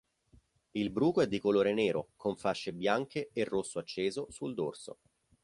Il 0.71 0.89
bruco 0.89 1.21
è 1.21 1.27
di 1.27 1.37
colore 1.37 1.75
nero 1.75 2.13
con 2.15 2.35
fasce 2.35 2.73
bianche 2.73 3.29
e 3.33 3.43
rosso 3.43 3.77
acceso 3.77 4.31
sul 4.31 4.55
dorso. 4.55 4.97